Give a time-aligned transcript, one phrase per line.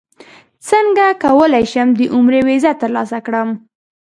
[0.69, 3.49] څنګه کولی شم د عمرې ویزه ترلاسه کړم